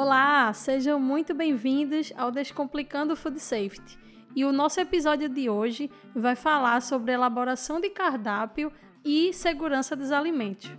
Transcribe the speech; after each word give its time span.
Olá, 0.00 0.52
sejam 0.52 1.00
muito 1.00 1.34
bem-vindos 1.34 2.12
ao 2.16 2.30
Descomplicando 2.30 3.16
Food 3.16 3.40
Safety. 3.40 3.98
E 4.36 4.44
o 4.44 4.52
nosso 4.52 4.78
episódio 4.78 5.28
de 5.28 5.50
hoje 5.50 5.90
vai 6.14 6.36
falar 6.36 6.80
sobre 6.82 7.10
elaboração 7.10 7.80
de 7.80 7.90
cardápio 7.90 8.72
e 9.04 9.32
segurança 9.32 9.96
dos 9.96 10.12
alimentos. 10.12 10.70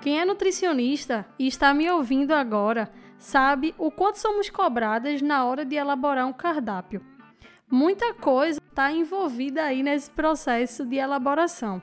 Quem 0.00 0.20
é 0.20 0.24
nutricionista 0.24 1.26
e 1.36 1.48
está 1.48 1.74
me 1.74 1.90
ouvindo 1.90 2.30
agora 2.30 2.88
sabe 3.18 3.74
o 3.76 3.90
quanto 3.90 4.20
somos 4.20 4.48
cobradas 4.48 5.20
na 5.20 5.44
hora 5.44 5.64
de 5.64 5.74
elaborar 5.74 6.24
um 6.24 6.32
cardápio. 6.32 7.04
Muita 7.68 8.14
coisa 8.14 8.60
está 8.64 8.92
envolvida 8.92 9.64
aí 9.64 9.82
nesse 9.82 10.08
processo 10.08 10.86
de 10.86 10.94
elaboração. 10.94 11.82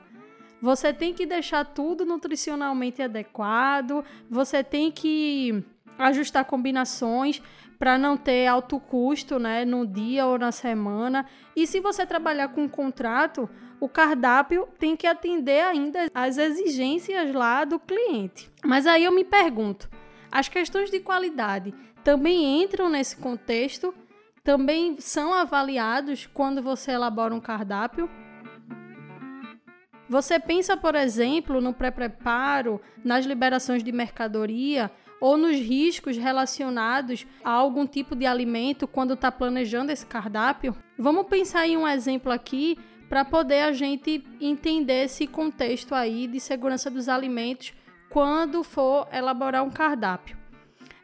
Você 0.60 0.92
tem 0.92 1.12
que 1.12 1.26
deixar 1.26 1.64
tudo 1.64 2.04
nutricionalmente 2.04 3.02
adequado, 3.02 4.04
você 4.30 4.64
tem 4.64 4.90
que 4.90 5.62
ajustar 5.98 6.44
combinações 6.44 7.42
para 7.78 7.98
não 7.98 8.16
ter 8.16 8.46
alto 8.46 8.80
custo, 8.80 9.38
né, 9.38 9.64
no 9.64 9.86
dia 9.86 10.26
ou 10.26 10.38
na 10.38 10.52
semana. 10.52 11.26
E 11.54 11.66
se 11.66 11.80
você 11.80 12.06
trabalhar 12.06 12.48
com 12.48 12.62
um 12.62 12.68
contrato, 12.68 13.48
o 13.80 13.88
cardápio 13.88 14.66
tem 14.78 14.96
que 14.96 15.06
atender 15.06 15.62
ainda 15.62 16.06
às 16.14 16.38
exigências 16.38 17.32
lá 17.34 17.64
do 17.64 17.78
cliente. 17.78 18.50
Mas 18.64 18.86
aí 18.86 19.04
eu 19.04 19.12
me 19.12 19.24
pergunto, 19.24 19.90
as 20.30 20.48
questões 20.48 20.90
de 20.90 21.00
qualidade 21.00 21.74
também 22.02 22.62
entram 22.62 22.88
nesse 22.88 23.16
contexto? 23.16 23.94
Também 24.42 25.00
são 25.00 25.32
avaliados 25.32 26.26
quando 26.26 26.62
você 26.62 26.92
elabora 26.92 27.34
um 27.34 27.40
cardápio? 27.40 28.08
Você 30.14 30.38
pensa, 30.38 30.76
por 30.76 30.94
exemplo, 30.94 31.60
no 31.60 31.74
pré-preparo, 31.74 32.80
nas 33.02 33.26
liberações 33.26 33.82
de 33.82 33.90
mercadoria 33.90 34.88
ou 35.20 35.36
nos 35.36 35.56
riscos 35.56 36.16
relacionados 36.16 37.26
a 37.42 37.50
algum 37.50 37.84
tipo 37.84 38.14
de 38.14 38.24
alimento 38.24 38.86
quando 38.86 39.14
está 39.14 39.32
planejando 39.32 39.90
esse 39.90 40.06
cardápio? 40.06 40.76
Vamos 40.96 41.26
pensar 41.26 41.66
em 41.66 41.76
um 41.76 41.88
exemplo 41.88 42.30
aqui 42.30 42.78
para 43.08 43.24
poder 43.24 43.62
a 43.62 43.72
gente 43.72 44.24
entender 44.40 45.06
esse 45.06 45.26
contexto 45.26 45.96
aí 45.96 46.28
de 46.28 46.38
segurança 46.38 46.88
dos 46.88 47.08
alimentos 47.08 47.74
quando 48.08 48.62
for 48.62 49.08
elaborar 49.12 49.64
um 49.64 49.70
cardápio. 49.70 50.38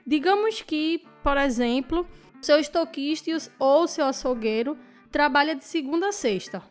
Digamos 0.06 0.62
que, 0.62 1.02
por 1.20 1.36
exemplo, 1.36 2.06
seu 2.41 2.61
estoquista 2.61 3.33
ou 3.58 3.89
seu 3.89 4.06
açougueiro 4.06 4.78
trabalha 5.11 5.56
de 5.56 5.64
segunda 5.64 6.11
a 6.11 6.12
sexta. 6.12 6.62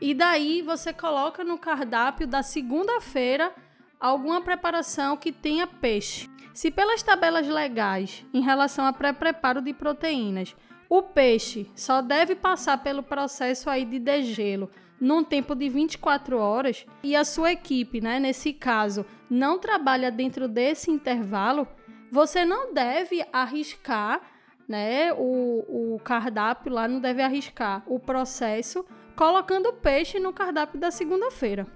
E 0.00 0.14
daí 0.14 0.62
você 0.62 0.92
coloca 0.92 1.44
no 1.44 1.58
cardápio 1.58 2.26
da 2.26 2.42
segunda-feira 2.42 3.52
alguma 3.98 4.40
preparação 4.40 5.16
que 5.16 5.30
tenha 5.30 5.66
peixe. 5.66 6.28
Se 6.54 6.70
pelas 6.70 7.02
tabelas 7.02 7.46
legais 7.46 8.24
em 8.32 8.40
relação 8.40 8.84
a 8.86 8.92
pré-preparo 8.92 9.60
de 9.60 9.74
proteínas, 9.74 10.56
o 10.88 11.02
peixe 11.02 11.70
só 11.76 12.00
deve 12.00 12.34
passar 12.34 12.78
pelo 12.78 13.02
processo 13.02 13.68
aí 13.68 13.84
de 13.84 13.98
degelo 13.98 14.70
num 15.00 15.22
tempo 15.22 15.54
de 15.54 15.68
24 15.68 16.36
horas 16.38 16.84
e 17.02 17.14
a 17.16 17.24
sua 17.24 17.52
equipe, 17.52 18.00
né, 18.00 18.20
nesse 18.20 18.52
caso, 18.52 19.06
não 19.30 19.58
trabalha 19.58 20.10
dentro 20.10 20.46
desse 20.46 20.90
intervalo, 20.90 21.66
você 22.12 22.44
não 22.44 22.74
deve 22.74 23.24
arriscar, 23.32 24.20
né, 24.68 25.12
o, 25.14 25.94
o 25.94 26.00
cardápio 26.04 26.72
lá 26.72 26.86
não 26.86 27.00
deve 27.00 27.22
arriscar 27.22 27.82
o 27.86 27.98
processo 27.98 28.84
colocando 29.20 29.70
peixe 29.74 30.18
no 30.18 30.32
cardápio 30.32 30.80
da 30.80 30.90
segunda-feira. 30.90 31.66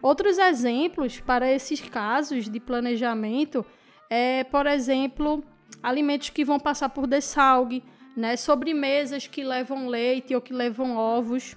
Outros 0.00 0.38
exemplos 0.38 1.20
para 1.20 1.52
esses 1.52 1.78
casos 1.78 2.48
de 2.48 2.58
planejamento 2.58 3.62
é, 4.08 4.42
por 4.44 4.66
exemplo, 4.66 5.44
alimentos 5.82 6.30
que 6.30 6.46
vão 6.46 6.58
passar 6.58 6.88
por 6.88 7.06
dessalgue, 7.06 7.84
né, 8.16 8.38
sobremesas 8.38 9.26
que 9.26 9.44
levam 9.44 9.86
leite 9.86 10.34
ou 10.34 10.40
que 10.40 10.54
levam 10.54 10.96
ovos, 10.96 11.54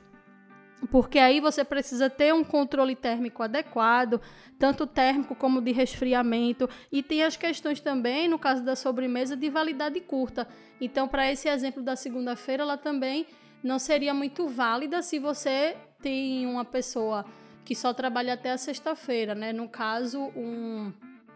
porque 0.91 1.17
aí 1.17 1.39
você 1.39 1.63
precisa 1.63 2.09
ter 2.09 2.33
um 2.33 2.43
controle 2.43 2.93
térmico 2.93 3.41
adequado, 3.41 4.19
tanto 4.59 4.85
térmico 4.85 5.33
como 5.33 5.61
de 5.61 5.71
resfriamento, 5.71 6.69
e 6.91 7.01
tem 7.01 7.23
as 7.23 7.37
questões 7.37 7.79
também, 7.79 8.27
no 8.27 8.37
caso 8.37 8.65
da 8.65 8.75
sobremesa, 8.75 9.37
de 9.37 9.49
validade 9.49 10.01
curta. 10.01 10.45
Então, 10.81 11.07
para 11.07 11.31
esse 11.31 11.47
exemplo 11.47 11.81
da 11.81 11.95
segunda-feira, 11.95 12.63
ela 12.63 12.77
também 12.77 13.25
não 13.63 13.79
seria 13.79 14.13
muito 14.13 14.47
válida 14.47 15.01
se 15.01 15.19
você 15.19 15.75
tem 16.01 16.45
uma 16.45 16.63
pessoa 16.65 17.25
que 17.65 17.75
só 17.75 17.93
trabalha 17.93 18.33
até 18.33 18.51
a 18.51 18.57
sexta-feira, 18.57 19.35
né? 19.35 19.51
No 19.51 19.67
caso, 19.67 20.31
um, 20.35 20.93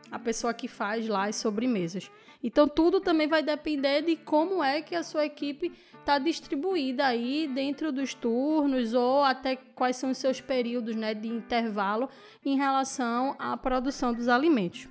a 0.10 0.18
pessoa 0.18 0.54
que 0.54 0.68
faz 0.68 1.08
lá 1.08 1.26
as 1.26 1.36
sobremesas. 1.36 2.10
Então, 2.44 2.68
tudo 2.68 3.02
também 3.02 3.28
vai 3.28 3.44
depender 3.44 4.02
de 4.02 4.16
como 4.16 4.64
é 4.64 4.82
que 4.82 4.96
a 4.96 5.04
sua 5.04 5.26
equipe 5.26 5.72
está 6.00 6.18
distribuída 6.18 7.06
aí 7.06 7.48
dentro 7.48 7.92
dos 7.92 8.14
turnos 8.14 8.94
ou 8.94 9.24
até 9.24 9.56
quais 9.56 9.98
são 9.98 10.12
os 10.12 10.18
seus 10.18 10.42
períodos 10.42 10.96
né, 10.96 11.14
de 11.14 11.28
intervalo 11.28 12.10
em 12.44 12.58
relação 12.58 13.36
à 13.38 13.56
produção 13.56 14.14
dos 14.14 14.28
alimentos. 14.28 14.88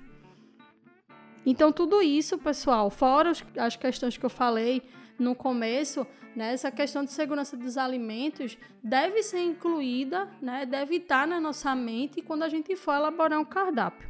Então, 1.45 1.71
tudo 1.71 2.01
isso, 2.01 2.37
pessoal, 2.37 2.89
fora 2.89 3.31
as 3.57 3.75
questões 3.75 4.17
que 4.17 4.25
eu 4.25 4.29
falei 4.29 4.83
no 5.17 5.35
começo, 5.35 6.05
né, 6.35 6.53
essa 6.53 6.71
questão 6.71 7.03
de 7.03 7.11
segurança 7.11 7.57
dos 7.57 7.77
alimentos 7.77 8.57
deve 8.83 9.23
ser 9.23 9.43
incluída, 9.43 10.29
né, 10.41 10.65
deve 10.65 10.97
estar 10.97 11.27
na 11.27 11.39
nossa 11.39 11.75
mente 11.75 12.21
quando 12.21 12.43
a 12.43 12.49
gente 12.49 12.75
for 12.75 12.93
elaborar 12.93 13.39
um 13.39 13.45
cardápio. 13.45 14.09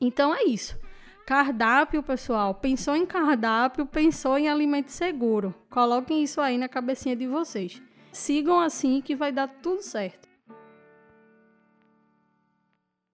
Então 0.00 0.34
é 0.34 0.44
isso. 0.44 0.78
Cardápio, 1.26 2.02
pessoal. 2.02 2.54
Pensou 2.54 2.94
em 2.94 3.06
cardápio, 3.06 3.86
pensou 3.86 4.36
em 4.36 4.48
alimento 4.48 4.90
seguro. 4.90 5.54
Coloquem 5.70 6.22
isso 6.22 6.40
aí 6.40 6.58
na 6.58 6.68
cabecinha 6.68 7.16
de 7.16 7.26
vocês. 7.26 7.80
Sigam 8.12 8.60
assim 8.60 9.00
que 9.00 9.16
vai 9.16 9.32
dar 9.32 9.48
tudo 9.48 9.82
certo. 9.82 10.28